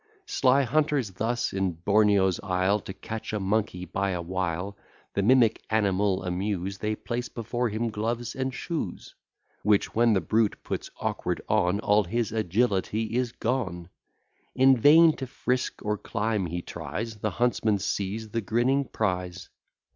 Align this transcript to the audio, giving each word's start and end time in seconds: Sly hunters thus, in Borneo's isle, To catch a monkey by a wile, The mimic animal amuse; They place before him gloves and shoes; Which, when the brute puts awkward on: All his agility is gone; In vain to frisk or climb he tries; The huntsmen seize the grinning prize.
Sly 0.25 0.63
hunters 0.63 1.11
thus, 1.11 1.53
in 1.53 1.73
Borneo's 1.73 2.39
isle, 2.39 2.79
To 2.79 2.91
catch 2.91 3.33
a 3.33 3.39
monkey 3.39 3.85
by 3.85 4.09
a 4.09 4.21
wile, 4.23 4.75
The 5.13 5.21
mimic 5.21 5.61
animal 5.69 6.23
amuse; 6.23 6.79
They 6.79 6.95
place 6.95 7.29
before 7.29 7.69
him 7.69 7.91
gloves 7.91 8.33
and 8.33 8.51
shoes; 8.51 9.13
Which, 9.61 9.93
when 9.93 10.13
the 10.13 10.19
brute 10.21 10.57
puts 10.63 10.89
awkward 10.99 11.41
on: 11.47 11.79
All 11.81 12.05
his 12.05 12.31
agility 12.31 13.15
is 13.15 13.31
gone; 13.31 13.89
In 14.55 14.75
vain 14.75 15.15
to 15.17 15.27
frisk 15.27 15.85
or 15.85 15.99
climb 15.99 16.47
he 16.47 16.63
tries; 16.63 17.17
The 17.17 17.29
huntsmen 17.29 17.77
seize 17.77 18.29
the 18.29 18.41
grinning 18.41 18.85
prize. 18.85 19.49